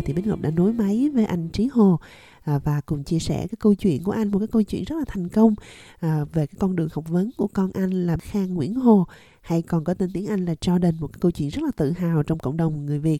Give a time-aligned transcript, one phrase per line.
[0.00, 1.98] giờ thì Bích Ngọc đã nối máy với anh Trí Hồ
[2.44, 4.96] à, và cùng chia sẻ cái câu chuyện của anh một cái câu chuyện rất
[4.98, 5.54] là thành công
[6.00, 9.06] à, về cái con đường học vấn của con anh là Khang Nguyễn Hồ
[9.42, 11.92] hay còn có tên tiếng Anh là Jordan một cái câu chuyện rất là tự
[11.92, 13.18] hào trong cộng đồng người Việt.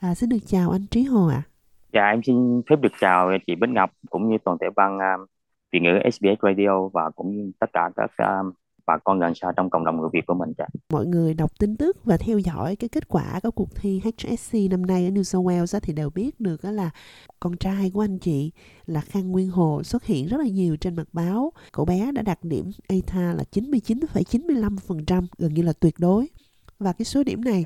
[0.00, 1.42] À, xin được chào anh Trí Hồ ạ.
[1.46, 1.48] À.
[1.92, 5.28] Dạ em xin phép được chào chị Bích Ngọc cũng như toàn thể ban uh,
[5.72, 8.54] Việt ngữ SBS Radio và cũng như tất cả các uh,
[8.90, 10.52] bà con gần xa trong cộng đồng người Việt của mình.
[10.58, 10.66] cả.
[10.92, 14.54] Mọi người đọc tin tức và theo dõi cái kết quả của cuộc thi HSC
[14.70, 16.90] năm nay ở New South Wales thì đều biết được là
[17.40, 18.52] con trai của anh chị
[18.86, 21.52] là Khang Nguyên Hồ xuất hiện rất là nhiều trên mặt báo.
[21.72, 26.26] Cậu bé đã đạt điểm ATA là 99,95%, gần như là tuyệt đối.
[26.78, 27.64] Và cái số điểm này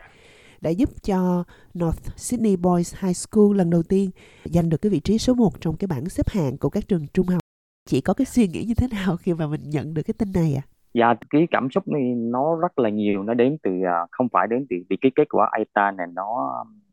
[0.60, 1.44] đã giúp cho
[1.78, 4.10] North Sydney Boys High School lần đầu tiên
[4.44, 7.06] giành được cái vị trí số 1 trong cái bảng xếp hạng của các trường
[7.14, 7.40] trung học.
[7.88, 10.32] Chị có cái suy nghĩ như thế nào khi mà mình nhận được cái tin
[10.32, 10.62] này à?
[10.94, 14.46] Dạ, cái cảm xúc này nó rất là nhiều, nó đến từ à, không phải
[14.50, 16.24] đến từ vì cái kết quả ITA này nó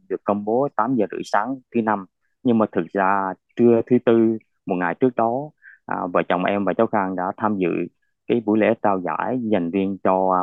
[0.10, 2.06] được công bố 8 giờ rưỡi sáng thứ năm,
[2.44, 5.50] nhưng mà thực ra trưa thứ tư một ngày trước đó,
[5.86, 7.70] à, vợ chồng em và cháu Khang đã tham dự
[8.28, 10.42] cái buổi lễ trao giải dành riêng cho à,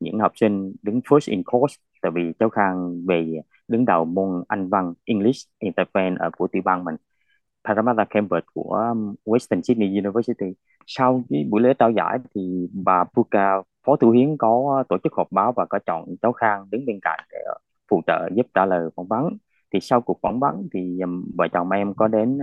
[0.00, 4.44] những học sinh đứng first in course, tại vì cháu Khang về đứng đầu môn
[4.48, 6.96] Anh văn English Interface ở của tiểu bang mình.
[7.64, 10.46] Parramatta Cambridge của um, Western Sydney University.
[10.92, 15.12] Sau cái buổi lễ trao giải thì bà Puka, Phó Thủ Hiến có tổ chức
[15.12, 17.54] họp báo và có chọn cháu Khang đứng bên cạnh để ờ,
[17.90, 19.36] phụ trợ giúp trả lời phỏng vấn.
[19.72, 21.00] Thì sau cuộc phỏng vấn thì
[21.38, 22.38] vợ chồng em có đến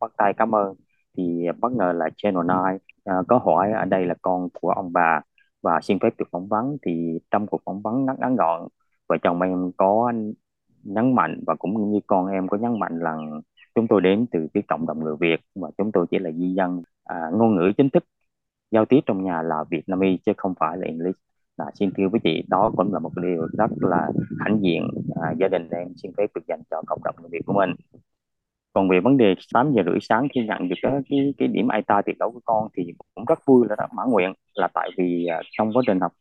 [0.00, 0.74] bắt tay cảm ơn.
[1.16, 4.92] Thì bất ngờ là Channel 9 ờ, có hỏi ở đây là con của ông
[4.92, 5.20] bà
[5.62, 6.76] và xin phép được phỏng vấn.
[6.86, 8.68] Thì trong cuộc phỏng vấn ngắn ngắn gọn,
[9.08, 10.12] vợ chồng em có
[10.82, 13.16] nhấn mạnh và cũng như con em có nhấn mạnh là
[13.74, 16.54] chúng tôi đến từ cái cộng đồng người Việt và chúng tôi chỉ là di
[16.54, 18.04] dân à, ngôn ngữ chính thức
[18.70, 21.18] giao tiếp trong nhà là Việt Nam chứ không phải là English.
[21.56, 24.08] Là xin thưa với chị đó cũng là một điều rất là
[24.40, 24.88] hãnh diện
[25.22, 27.70] à, gia đình em xin phép được dành cho cộng đồng người Việt của mình.
[28.72, 31.68] Còn về vấn đề 8 giờ rưỡi sáng khi nhận được cái cái, cái điểm
[31.76, 34.90] ITA tuyệt đối của con thì cũng rất vui là đã mãn nguyện là tại
[34.98, 36.12] vì à, trong quá trình học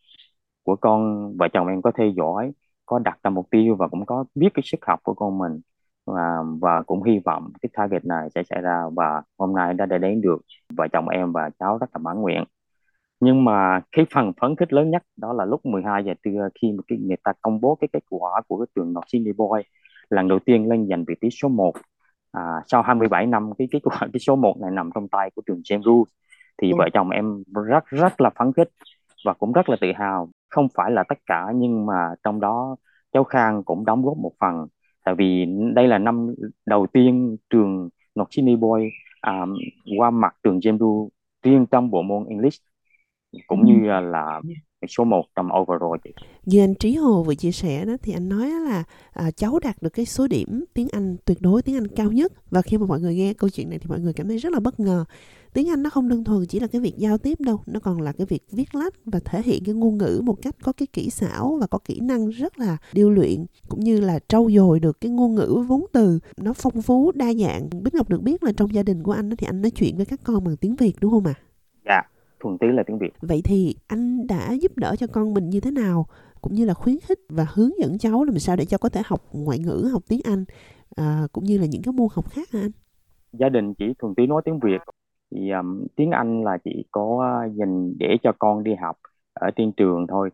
[0.63, 2.51] của con vợ chồng em có theo dõi
[2.85, 5.61] có đặt ra mục tiêu và cũng có biết cái sức học của con mình
[6.05, 9.85] và, và cũng hy vọng cái target này sẽ xảy ra và hôm nay đã
[9.85, 10.41] đến được
[10.77, 12.43] vợ chồng em và cháu rất là mãn nguyện.
[13.19, 16.71] Nhưng mà cái phần phấn khích lớn nhất đó là lúc 12 giờ trưa khi
[16.71, 19.61] mà cái người ta công bố cái kết quả của cái trường North Sydney Boy
[20.09, 21.73] lần đầu tiên lên giành vị trí số 1
[22.31, 25.41] à, sau 27 năm cái kết quả cái số 1 này nằm trong tay của
[25.45, 26.11] trường James Rule
[26.61, 26.75] thì ừ.
[26.77, 28.69] vợ chồng em rất rất là phấn khích
[29.25, 30.29] và cũng rất là tự hào.
[30.49, 32.75] Không phải là tất cả nhưng mà trong đó
[33.13, 34.67] cháu Khang cũng đóng góp một phần
[35.05, 35.45] tại vì
[35.75, 36.35] đây là năm
[36.65, 37.89] đầu tiên trường
[38.19, 38.89] North Sydney Boy
[39.27, 39.57] um,
[39.97, 41.09] qua mặt trường James
[41.43, 42.61] riêng trong bộ môn English
[43.47, 44.41] cũng như là, là
[44.87, 46.11] số 1 trong overall chị.
[46.45, 48.83] Như anh Trí Hồ vừa chia sẻ đó thì anh nói là
[49.13, 52.33] à, cháu đạt được cái số điểm tiếng Anh tuyệt đối tiếng Anh cao nhất
[52.51, 54.53] và khi mà mọi người nghe câu chuyện này thì mọi người cảm thấy rất
[54.53, 55.05] là bất ngờ.
[55.53, 58.01] Tiếng Anh nó không đơn thuần chỉ là cái việc giao tiếp đâu, nó còn
[58.01, 60.87] là cái việc viết lách và thể hiện cái ngôn ngữ một cách có cái
[60.93, 64.79] kỹ xảo và có kỹ năng rất là điêu luyện cũng như là trau dồi
[64.79, 67.69] được cái ngôn ngữ vốn từ nó phong phú đa dạng.
[67.83, 70.05] Bích Ngọc được biết là trong gia đình của anh thì anh nói chuyện với
[70.05, 71.33] các con bằng tiếng Việt đúng không ạ?
[71.33, 71.41] À?
[71.85, 72.01] Dạ
[72.43, 73.13] thuần túy là tiếng Việt.
[73.21, 76.05] Vậy thì anh đã giúp đỡ cho con mình như thế nào
[76.41, 79.01] cũng như là khuyến khích và hướng dẫn cháu làm sao để cho có thể
[79.05, 80.45] học ngoại ngữ, học tiếng Anh
[80.95, 82.71] à, cũng như là những cái môn học khác hả anh?
[83.33, 84.81] Gia đình chỉ thuần túy nói tiếng Việt
[85.31, 88.97] thì um, tiếng Anh là chỉ có dành để cho con đi học
[89.33, 90.29] ở trên trường thôi.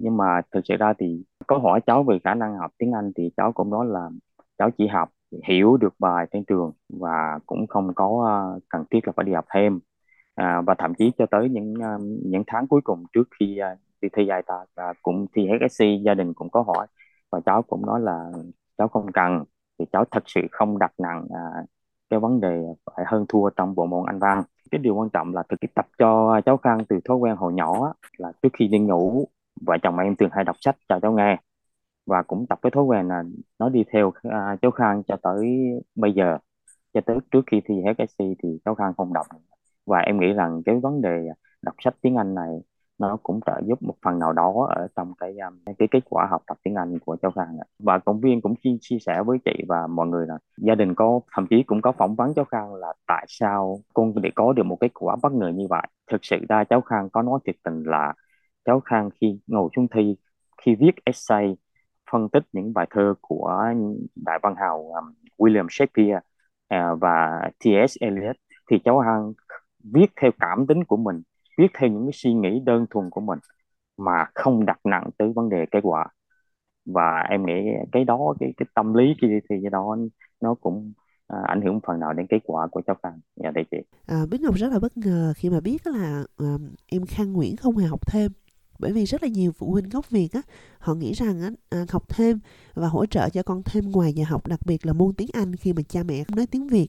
[0.00, 3.12] Nhưng mà thực sự ra thì có hỏi cháu về khả năng học tiếng Anh
[3.16, 4.10] thì cháu cũng nói là
[4.58, 5.08] cháu chỉ học
[5.48, 9.32] hiểu được bài trên trường và cũng không có uh, cần thiết là phải đi
[9.32, 9.80] học thêm
[10.36, 13.78] à, và thậm chí cho tới những uh, những tháng cuối cùng trước khi uh,
[14.00, 16.86] đi thi IELTS và cũng thi HSC gia đình cũng có hỏi.
[17.30, 18.30] Và cháu cũng nói là
[18.78, 19.44] cháu không cần
[19.78, 21.40] thì cháu thật sự không đặt nặng à,
[22.10, 22.62] cái vấn đề
[22.96, 24.42] phải hơn thua trong bộ môn Anh văn.
[24.70, 27.92] Cái điều quan trọng là thực tập cho cháu Khang từ thói quen hồi nhỏ
[28.18, 29.28] là trước khi đi ngủ
[29.66, 31.36] vợ chồng em thường hay đọc sách cho cháu nghe.
[32.06, 33.22] Và cũng tập cái thói quen là
[33.58, 35.58] nó đi theo uh, cháu Khang cho tới
[35.94, 36.38] bây giờ.
[36.94, 39.26] Cho tới trước khi thi HSC thì cháu Khang không đọc
[39.86, 41.28] và em nghĩ rằng cái vấn đề
[41.62, 42.60] đọc sách tiếng Anh này
[42.98, 46.26] nó cũng trợ giúp một phần nào đó ở trong cái um, cái kết quả
[46.30, 49.38] học tập tiếng Anh của cháu Khang và công viên cũng chia, chia sẻ với
[49.44, 52.44] chị và mọi người là gia đình có thậm chí cũng có phỏng vấn cháu
[52.44, 55.82] Khang là tại sao con để có được một kết quả bất ngờ như vậy
[56.10, 58.14] thực sự ra cháu Khang có nói thiệt tình là
[58.64, 60.16] cháu Khang khi ngồi xuống thi
[60.62, 61.56] khi viết essay
[62.12, 63.64] phân tích những bài thơ của
[64.16, 66.20] đại văn hào um, William Shakespeare
[66.74, 67.96] uh, và T.S.
[68.00, 68.36] Eliot
[68.70, 69.32] thì cháu Khang
[69.92, 71.22] viết theo cảm tính của mình
[71.58, 73.38] viết theo những cái suy nghĩ đơn thuần của mình
[73.96, 76.08] mà không đặt nặng tới vấn đề kết quả.
[76.84, 77.52] Và em nghĩ
[77.92, 79.96] cái đó cái cái tâm lý kia thì cái đó
[80.40, 80.92] nó cũng
[81.26, 83.20] à, ảnh hưởng phần nào đến kết quả của cháu Khang.
[83.36, 83.76] Dạ thưa chị.
[84.06, 86.46] À, Bích Ngọc rất là bất ngờ khi mà biết là à,
[86.86, 88.32] em Khang Nguyễn không hề học thêm.
[88.78, 90.42] Bởi vì rất là nhiều phụ huynh gốc Việt á
[90.78, 92.38] họ nghĩ rằng á, à, học thêm
[92.74, 95.56] và hỗ trợ cho con thêm ngoài giờ học đặc biệt là môn tiếng Anh
[95.56, 96.88] khi mà cha mẹ không nói tiếng Việt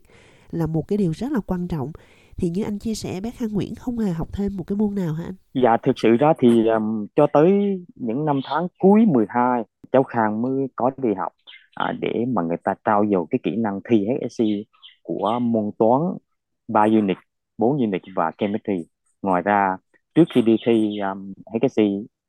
[0.51, 1.91] là một cái điều rất là quan trọng
[2.37, 4.95] thì như anh chia sẻ bé Khang Nguyễn không hề học thêm một cái môn
[4.95, 5.35] nào hả anh?
[5.53, 7.51] Dạ thực sự ra thì um, cho tới
[7.95, 11.31] những năm tháng cuối 12 cháu Khang mới có đi học
[11.75, 14.43] à, để mà người ta trao dồi cái kỹ năng thi HSC
[15.03, 16.01] của môn toán
[16.67, 17.17] 3 unit,
[17.57, 18.85] 4 unit và chemistry.
[19.21, 19.77] Ngoài ra
[20.15, 21.81] trước khi đi thi um, HSC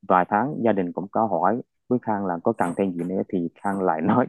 [0.08, 3.22] vài tháng gia đình cũng có hỏi với Khang là có cần thêm gì nữa
[3.32, 4.26] thì Khang lại nói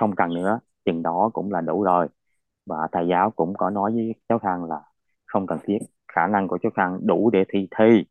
[0.00, 2.08] không cần nữa chừng đó cũng là đủ rồi
[2.66, 4.80] và thầy giáo cũng có nói với cháu Khang là
[5.32, 5.78] không cần thiết.
[6.12, 8.04] Khả năng của cháu Khang đủ để thi thi.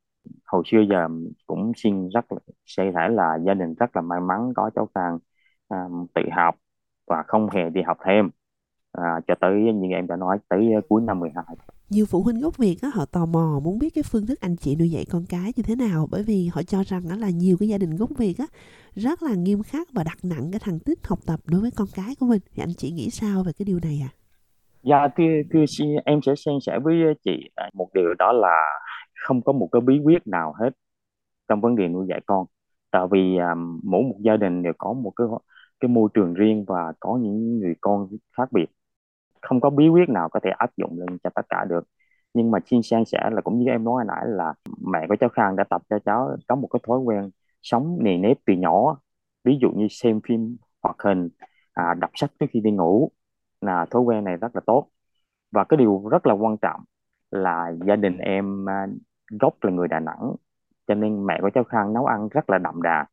[0.46, 1.08] Hồi xưa giờ
[1.48, 2.26] cũng xin rất
[2.66, 5.20] sẽ thể là gia đình rất là may mắn có cháu Khang
[5.70, 6.56] um, à, tự học
[7.08, 8.30] và không hề đi học thêm.
[8.92, 11.46] À, cho tới như em đã nói tới cuối năm 12
[11.92, 14.56] nhiều phụ huynh gốc Việt á, họ tò mò muốn biết cái phương thức anh
[14.58, 17.30] chị nuôi dạy con cái như thế nào bởi vì họ cho rằng á, là
[17.30, 18.46] nhiều cái gia đình gốc Việt á,
[18.96, 21.88] rất là nghiêm khắc và đặt nặng cái thành tích học tập đối với con
[21.96, 22.42] cái của mình.
[22.56, 24.21] Thì anh chị nghĩ sao về cái điều này à?
[24.83, 25.66] Dạ thưa, thưa
[26.06, 28.80] em sẽ san sẻ với chị à, một điều đó là
[29.16, 30.69] không có một cái bí quyết nào hết
[31.50, 32.45] trong vấn đề nuôi dạy con.
[32.92, 35.28] Tại vì um, mỗi một gia đình đều có một cái
[35.80, 38.07] cái môi trường riêng và có những người con
[38.38, 38.66] khác biệt.
[39.42, 41.84] Không có bí quyết nào có thể áp dụng lên cho tất cả được.
[42.34, 44.54] Nhưng mà xin san sẻ là cũng như em nói hồi nãy là
[44.94, 47.30] mẹ của cháu Khang đã tập cho cháu có một cái thói quen
[47.62, 48.98] sống nề nếp từ nhỏ.
[49.44, 51.30] Ví dụ như xem phim hoạt hình
[51.74, 53.12] à, đọc sách trước khi đi ngủ
[53.62, 54.88] là thói quen này rất là tốt.
[55.52, 56.81] Và cái điều rất là quan trọng
[57.31, 58.88] là gia đình em à,
[59.40, 60.36] gốc là người Đà Nẵng
[60.88, 63.06] cho nên mẹ của cháu Khang nấu ăn rất là đậm đà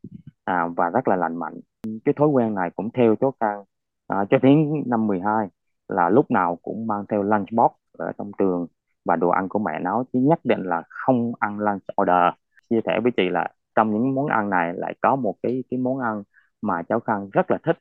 [0.45, 1.61] à, và rất là lành mạnh.
[2.05, 3.65] Cái thói quen này cũng theo cháu Khang
[4.07, 5.49] à, cho đến năm 12
[5.89, 8.67] là lúc nào cũng mang theo lunchbox ở trong trường
[9.05, 12.35] và đồ ăn của mẹ nấu chứ nhất định là không ăn lunch order.
[12.71, 15.79] Chia sẻ với chị là trong những món ăn này lại có một cái cái
[15.81, 16.23] món ăn
[16.63, 17.79] mà cháu Khang rất là thích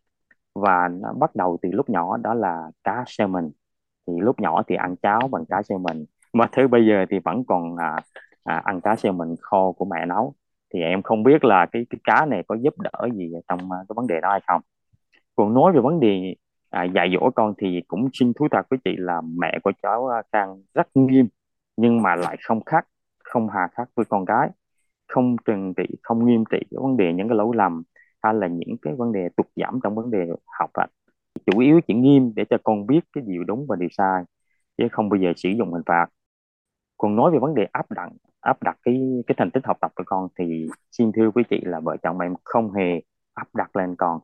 [0.62, 3.52] và nó bắt đầu từ lúc nhỏ đó là cá salmon
[4.08, 7.44] thì lúc nhỏ thì ăn cháo bằng cá salmon mà tới bây giờ thì vẫn
[7.48, 8.02] còn à,
[8.44, 10.34] à, ăn cá salmon kho của mẹ nấu.
[10.74, 13.78] Thì em không biết là cái cái cá này có giúp đỡ gì trong à,
[13.90, 14.62] cái vấn đề đó hay không.
[15.36, 16.36] Còn nói về vấn đề
[16.70, 20.08] à, dạy dỗ con thì cũng xin thú thật với chị là mẹ của cháu
[20.08, 21.28] à, Khang rất nghiêm
[21.78, 22.88] nhưng mà lại không khác
[23.24, 24.50] không hà khắc với con gái.
[25.08, 27.84] Không trừng trị không nghiêm trị cái vấn đề những cái lỗi lầm
[28.28, 30.28] hay là những cái vấn đề tụt giảm trong vấn đề
[30.60, 30.88] học ạ
[31.46, 34.24] chủ yếu chỉ nghiêm để cho con biết cái điều đúng và điều sai
[34.78, 36.08] chứ không bao giờ sử dụng hình phạt.
[36.98, 38.10] Còn nói về vấn đề áp đặt
[38.42, 41.62] áp đặt cái cái thành tích học tập của con thì xin thưa quý chị
[41.64, 43.02] là vợ chồng em không hề
[43.34, 44.20] áp đặt lên con.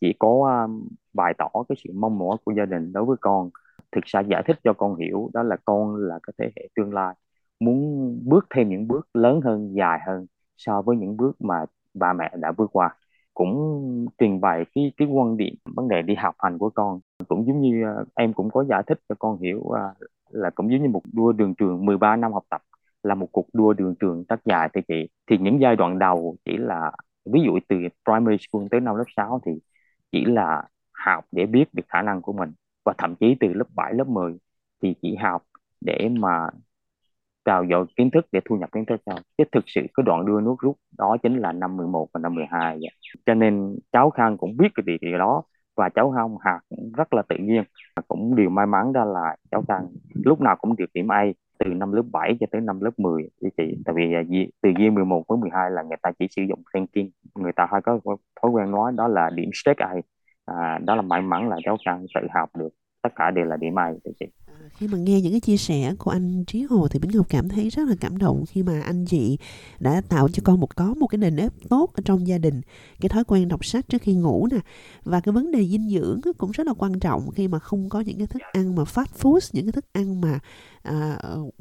[0.00, 3.50] Chỉ có um, bày tỏ cái sự mong mỏi của gia đình đối với con.
[3.92, 6.94] Thực sự giải thích cho con hiểu đó là con là cái thế hệ tương
[6.94, 7.14] lai
[7.60, 12.12] muốn bước thêm những bước lớn hơn dài hơn so với những bước mà ba
[12.12, 12.96] mẹ đã bước qua
[13.38, 17.00] cũng trình bày cái cái quan điểm vấn đề đi học hành của con.
[17.28, 19.94] Cũng giống như ờ, em cũng có giải thích cho con hiểu ờ,
[20.30, 22.62] là cũng giống như một đua đường trường 13 năm học tập
[23.02, 26.36] là một cuộc đua đường trường rất dài thì chị thì những giai đoạn đầu
[26.44, 26.92] chỉ là
[27.32, 29.52] ví dụ từ primary school tới năm lớp 6 thì
[30.12, 32.52] chỉ là học để biết được khả năng của mình
[32.84, 34.38] và thậm chí từ lớp 7, lớp 10
[34.82, 35.42] thì chỉ học
[35.80, 36.48] để mà
[37.48, 40.26] trao dồi kiến thức để thu nhập kiến thức sau chứ thực sự cái đoạn
[40.26, 42.90] đưa nước rút đó chính là năm 11 và năm 12 vậy.
[43.26, 45.42] cho nên cháu Khang cũng biết cái điều, điều đó
[45.76, 47.62] và cháu Hồng học cũng rất là tự nhiên
[48.08, 49.86] cũng điều may mắn ra là cháu Khang
[50.24, 51.24] lúc nào cũng được điểm A
[51.58, 53.82] từ năm lớp 7 cho tới năm lớp 10 với chị.
[53.84, 54.22] Tại vì à,
[54.62, 57.80] từ year 11 với 12 là người ta chỉ sử dụng ranking người ta hay
[57.80, 58.00] có
[58.42, 59.94] thói quen nói đó là điểm straight A.
[60.44, 62.68] À, đó là may mắn là cháu Khang tự học được
[63.02, 64.26] tất cả đều là điểm A chị
[64.78, 67.48] khi mà nghe những cái chia sẻ của anh Trí Hồ thì Bính Ngọc cảm
[67.48, 69.38] thấy rất là cảm động khi mà anh chị
[69.80, 72.60] đã tạo cho con một có một cái nền ép tốt ở trong gia đình
[73.00, 74.58] cái thói quen đọc sách trước khi ngủ nè.
[75.04, 78.00] Và cái vấn đề dinh dưỡng cũng rất là quan trọng khi mà không có
[78.00, 80.38] những cái thức ăn mà fast food những cái thức ăn mà
[80.82, 81.18] à,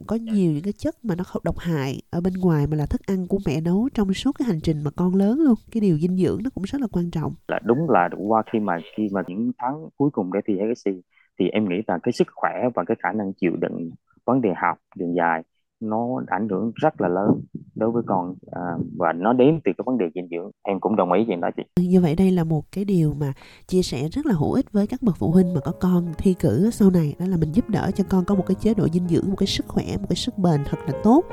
[0.08, 2.86] có nhiều những cái chất mà nó không độc hại ở bên ngoài mà là
[2.86, 5.56] thức ăn của mẹ nấu trong suốt cái hành trình mà con lớn luôn.
[5.72, 7.34] Cái điều dinh dưỡng nó cũng rất là quan trọng.
[7.48, 10.54] Là đúng là qua khi mà khi mà những tháng cuối cùng để thi
[10.86, 11.02] gì
[11.40, 13.90] thì em nghĩ là cái sức khỏe và cái khả năng chịu đựng
[14.26, 15.44] vấn đề học đường dài
[15.80, 17.42] nó ảnh hưởng rất là lớn
[17.76, 18.62] đối với con à,
[18.98, 20.52] và nó đến từ cái vấn đề dinh dưỡng.
[20.64, 21.64] Em cũng đồng ý chuyện đó chị.
[21.82, 23.34] Như vậy đây là một cái điều mà
[23.68, 26.36] chia sẻ rất là hữu ích với các bậc phụ huynh mà có con thi
[26.40, 27.16] cử sau này.
[27.20, 29.36] Đó là mình giúp đỡ cho con có một cái chế độ dinh dưỡng một
[29.38, 31.24] cái sức khỏe một cái sức bền thật là tốt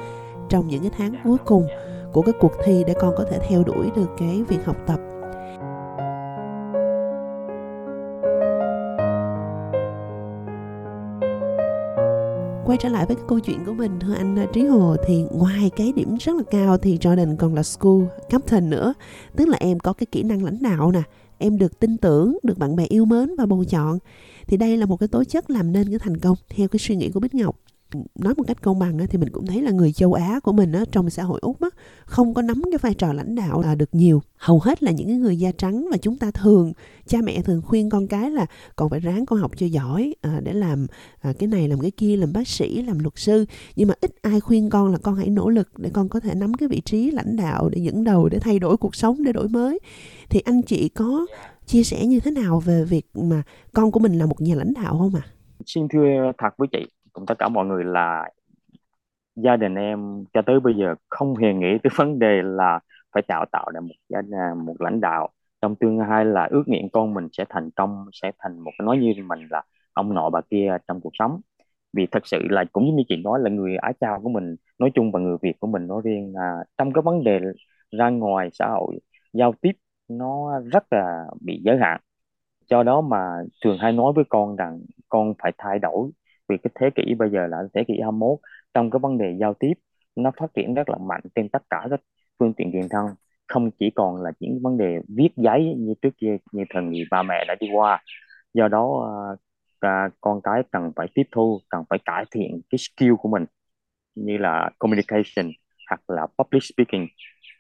[0.49, 1.67] trong những cái tháng cuối cùng
[2.13, 5.14] của cái cuộc thi để con có thể theo đuổi được cái việc học tập.
[12.67, 13.93] Quay trở lại với cái câu chuyện của mình.
[14.01, 17.63] Thưa anh, Trí Hồ, thì ngoài cái điểm rất là cao thì Jordan còn là
[17.63, 18.95] school captain nữa.
[19.37, 21.03] Tức là em có cái kỹ năng lãnh đạo nè,
[21.39, 23.99] em được tin tưởng, được bạn bè yêu mến và bầu chọn.
[24.47, 26.97] Thì đây là một cái tố chất làm nên cái thành công, theo cái suy
[26.97, 27.57] nghĩ của Bích Ngọc
[28.15, 30.73] nói một cách công bằng thì mình cũng thấy là người châu Á của mình
[30.93, 31.57] trong xã hội Úc
[32.05, 35.39] không có nắm cái vai trò lãnh đạo được nhiều hầu hết là những người
[35.39, 36.73] da trắng và chúng ta thường,
[37.07, 38.47] cha mẹ thường khuyên con cái là
[38.77, 40.87] còn phải ráng con học cho giỏi à, để làm
[41.21, 43.45] à, cái này làm cái kia, làm bác sĩ, làm luật sư
[43.77, 46.35] nhưng mà ít ai khuyên con là con hãy nỗ lực để con có thể
[46.35, 49.33] nắm cái vị trí lãnh đạo để dẫn đầu, để thay đổi cuộc sống, để
[49.33, 49.79] đổi mới
[50.31, 51.27] thì anh chị có
[51.67, 54.75] chia sẻ như thế nào về việc mà con của mình là một nhà lãnh
[54.75, 55.23] đạo không ạ?
[55.25, 55.31] À?
[55.67, 56.79] Xin thưa ờ, thật với chị
[57.15, 58.31] cùng tất cả mọi người là
[59.37, 62.81] gia đình em cho tới bây giờ không hề nghĩ tới vấn đề là
[63.13, 65.29] phải tạo tạo ra một gia à, một lãnh đạo.
[65.63, 68.87] Trong tương lai là ước nguyện con mình sẽ thành công sẽ thành một cái
[68.87, 69.63] nói như mình là
[69.95, 71.41] ông nọ bà kia trong cuộc sống.
[71.93, 74.91] Vì thật sự là cũng như chị nói là người Á Châu của mình nói
[74.95, 77.41] chung và người Việt của mình nói riêng à, trong cái vấn đề
[77.99, 78.99] ra ngoài xã hội
[79.33, 79.73] giao tiếp
[80.09, 82.01] nó rất là bị giới hạn.
[82.71, 86.11] Do đó mà thường hay nói với con rằng con phải thay đổi
[86.49, 88.39] vì cái thế kỷ bây giờ là thế kỷ 21
[88.75, 89.73] trong cái vấn đề giao tiếp
[90.17, 92.01] nó phát triển rất là mạnh trên tất cả các
[92.39, 93.11] phương tiện truyền thông.
[93.49, 97.05] Không chỉ còn là những vấn đề viết giấy như trước kia như thần người
[97.11, 98.03] ba mẹ đã đi qua.
[98.55, 99.11] Do đó
[99.81, 103.45] à, con cái cần phải tiếp thu cần phải cải thiện cái skill của mình
[104.15, 105.51] như là communication
[105.91, 107.07] hoặc là public speaking.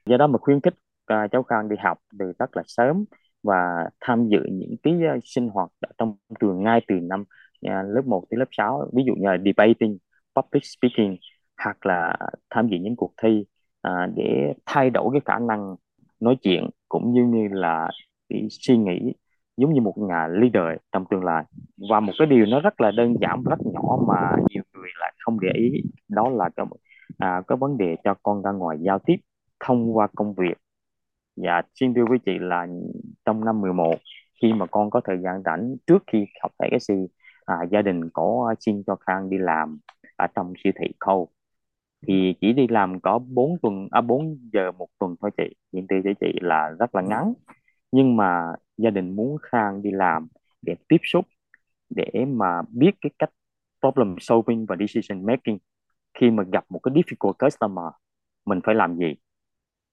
[0.06, 0.74] Do đó mà khuyến khích
[1.06, 3.04] à, cháu Khang đi học từ rất là sớm
[3.42, 7.24] và tham dự những cái uh, sinh hoạt ở trong trường ngay từ năm
[7.64, 9.98] À, lớp 1 tới lớp 6 ví dụ như là debating
[10.36, 11.16] public speaking
[11.64, 12.16] hoặc là
[12.50, 13.44] tham dự những cuộc thi
[13.88, 15.76] uh, để thay đổi cái khả năng
[16.20, 17.90] nói chuyện cũng như như là
[18.28, 19.12] cái suy nghĩ
[19.56, 21.44] giống như một nhà leader trong tương lai.
[21.90, 25.12] Và một cái điều nó rất là đơn giản rất nhỏ mà nhiều người lại
[25.18, 26.66] không để ý đó là cái
[27.18, 29.16] à, cái vấn đề cho con ra ngoài giao tiếp
[29.60, 30.54] thông qua công việc.
[31.36, 32.66] Dạ, xin thưa với chị là
[33.24, 33.94] trong năm 11
[34.42, 36.94] khi mà con có thời gian rảnh trước khi học tại cái si
[37.44, 39.78] à, gia đình có xin cho Khang đi làm
[40.16, 41.28] ở trong siêu thị Khâu.
[42.06, 45.86] Thì chỉ đi làm có 4 tuần à 4 giờ một tuần thôi chị hiện
[45.88, 47.34] từ với chị là rất là ngắn.
[47.92, 50.28] Nhưng mà gia đình muốn Khang đi làm
[50.62, 51.24] để tiếp xúc
[51.90, 53.30] để mà biết cái cách
[53.80, 55.58] problem solving và decision making.
[56.20, 57.86] Khi mà gặp một cái difficult customer
[58.46, 59.14] mình phải làm gì?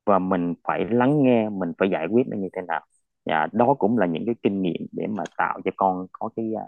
[0.05, 2.81] Và mình phải lắng nghe mình phải giải quyết nó như thế nào.
[3.25, 6.45] Và đó cũng là những cái kinh nghiệm để mà tạo cho con có cái
[6.57, 6.65] à,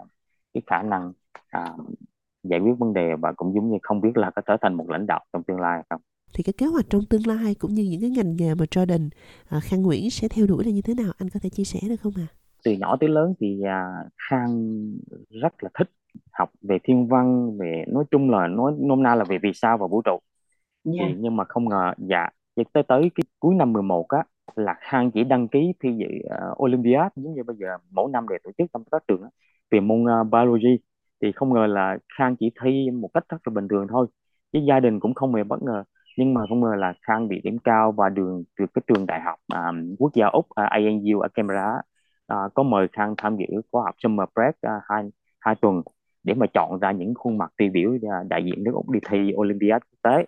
[0.54, 1.12] cái khả năng
[1.48, 1.72] à,
[2.42, 4.90] giải quyết vấn đề và cũng giống như không biết là có trở thành một
[4.90, 6.00] lãnh đạo trong tương lai không
[6.34, 9.08] thì cái kế hoạch trong tương lai cũng như những cái ngành nghề mà Jordan
[9.48, 11.80] à, Khang Nguyễn sẽ theo đuổi là như thế nào anh có thể chia sẻ
[11.88, 12.26] được không ạ?
[12.30, 12.34] À?
[12.64, 13.84] Từ nhỏ tới lớn thì à,
[14.30, 14.80] Khang
[15.30, 15.90] rất là thích
[16.32, 19.78] học về thiên văn về nói chung là nói nôm na là về vì sao
[19.78, 20.18] và vũ trụ
[20.84, 21.08] yeah.
[21.08, 24.24] thì nhưng mà không ngờ dạ Vậy tới tới cái cuối năm 11 á
[24.56, 28.26] là Khang chỉ đăng ký thi dự uh, Olympiad giống như bây giờ mỗi năm
[28.28, 29.28] để tổ chức trong các trường á,
[29.74, 30.78] về môn uh, biology
[31.22, 34.06] thì không ngờ là Khang chỉ thi một cách rất là bình thường thôi.
[34.52, 35.84] Chứ gia đình cũng không hề bất ngờ.
[36.18, 39.20] Nhưng mà không ngờ là Khang bị điểm cao và đường từ cái trường đại
[39.20, 41.72] học um, quốc gia Úc à, uh, ANU ở Canberra.
[42.32, 45.04] Uh, có mời Khang tham dự khóa học Summer Break uh, hai
[45.40, 45.82] hai tuần
[46.22, 49.00] để mà chọn ra những khuôn mặt tiêu biểu uh, đại diện nước Úc đi
[49.10, 50.26] thi Olympiad quốc tế.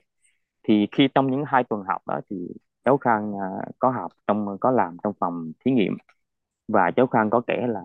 [0.69, 2.37] Thì khi trong những hai tuần học đó thì
[2.85, 3.41] cháu Khang uh,
[3.79, 5.97] có học trong có làm trong phòng thí nghiệm
[6.68, 7.80] và cháu Khang có kể là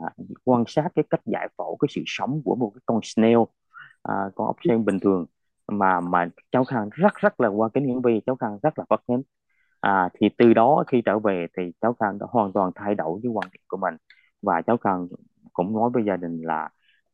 [0.45, 3.37] quan sát cái cách giải phẫu cái sự sống của một cái con snail
[4.03, 5.25] à, con ốc sên bình thường.
[5.67, 8.85] Mà mà cháu Khang rất rất là qua kính hiển vi cháu Khang rất là
[8.89, 9.21] bất hến
[9.81, 13.19] à, thì từ đó khi trở về thì cháu Khang đã hoàn toàn thay đổi
[13.23, 13.95] cái quan điểm của mình.
[14.41, 15.07] Và cháu Khang
[15.53, 16.69] cũng nói với gia đình là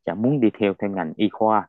[0.05, 1.67] chẳng muốn đi theo theo ngành y khoa.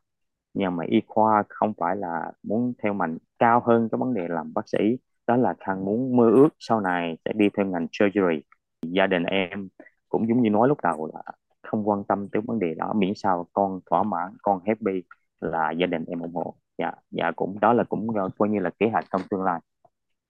[0.54, 4.28] Nhưng mà y khoa không phải là muốn theo ngành cao hơn cái vấn đề
[4.28, 4.78] làm bác sĩ.
[5.26, 8.42] Đó là Khang muốn mơ ước sau này sẽ đi theo ngành surgery.
[8.82, 9.68] Gia đình em
[10.08, 11.22] cũng giống như nói lúc đầu là
[11.62, 15.02] không quan tâm tới vấn đề đó, miễn sao con thỏa mãn, con happy
[15.40, 16.54] là gia đình em ủng hộ.
[16.78, 19.60] Dạ dạ cũng, đó là cũng ờ, coi như là kế hoạch trong tương lai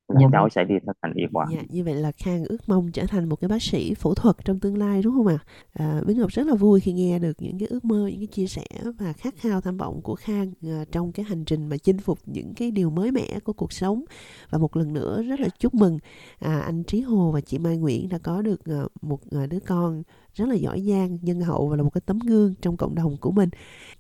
[0.09, 0.51] là dạ cháu vâng.
[0.51, 1.47] sẽ đi theo ngành y khoa.
[1.53, 4.37] Dạ, như vậy là Khang ước mong trở thành một cái bác sĩ phẫu thuật
[4.45, 5.39] trong tương lai đúng không ạ?
[5.73, 5.87] À?
[5.87, 8.27] À, Bính Ngọc rất là vui khi nghe được những cái ước mơ, những cái
[8.27, 8.65] chia sẻ
[8.99, 12.19] và khát khao tham vọng của Khang à, trong cái hành trình mà chinh phục
[12.27, 14.05] những cái điều mới mẻ của cuộc sống.
[14.51, 15.99] Và một lần nữa rất là chúc mừng
[16.39, 19.61] à, anh Trí Hồ và chị Mai Nguyễn đã có được à, một à, đứa
[19.61, 20.03] con
[20.39, 23.17] rất là giỏi giang, nhân hậu và là một cái tấm gương trong cộng đồng
[23.21, 23.49] của mình.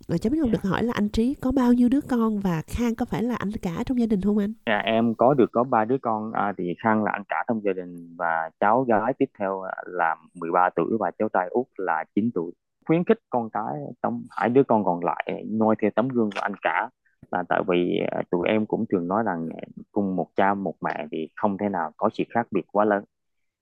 [0.08, 2.62] Và cháu biết không được hỏi là anh Trí có bao nhiêu đứa con và
[2.66, 4.52] Khang có phải là anh cả trong gia đình không anh?
[4.66, 7.64] Dạ, em có được có ba đứa con à, thì Khang là anh cả trong
[7.64, 12.04] gia đình và cháu gái tiếp theo là 13 tuổi và cháu trai út là
[12.14, 12.52] 9 tuổi.
[12.86, 16.40] Khuyến khích con cái trong hai đứa con còn lại noi theo tấm gương của
[16.40, 16.88] anh cả
[17.30, 19.48] là tại vì à, tụi em cũng thường nói rằng
[19.92, 23.04] cùng một cha một mẹ thì không thể nào có sự khác biệt quá lớn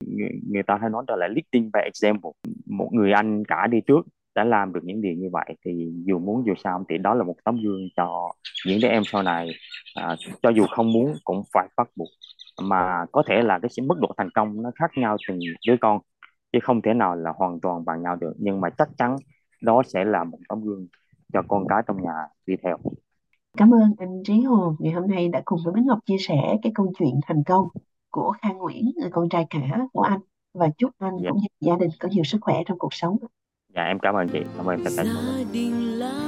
[0.05, 2.31] người, người ta hay nói đó là leading by example.
[2.65, 6.19] Một người anh cả đi trước đã làm được những điều như vậy thì dù
[6.19, 8.31] muốn dù sao thì đó là một tấm gương cho
[8.67, 9.49] những đứa em sau này.
[9.95, 12.09] À, cho dù không muốn cũng phải bắt buộc.
[12.61, 15.99] Mà có thể là cái mức độ thành công nó khác nhau từng đứa con
[16.53, 18.33] chứ không thể nào là hoàn toàn bằng nhau được.
[18.37, 19.15] Nhưng mà chắc chắn
[19.61, 20.87] đó sẽ là một tấm gương
[21.33, 22.13] cho con cái trong nhà
[22.45, 22.77] đi theo.
[23.57, 24.75] Cảm ơn anh Trí Hồ.
[24.79, 27.67] Ngày hôm nay đã cùng với Bích Ngọc chia sẻ cái câu chuyện thành công
[28.17, 29.59] của Khang Nguyễn, người con trai cả
[29.93, 30.19] của anh
[30.53, 31.29] và chúc anh dạ.
[31.29, 33.17] cũng như gia đình có nhiều sức khỏe trong cuộc sống.
[33.75, 36.26] Dạ em cảm ơn chị, cảm ơn tất cả mọi người.